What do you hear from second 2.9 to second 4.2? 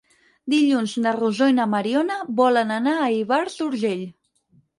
a Ivars d'Urgell.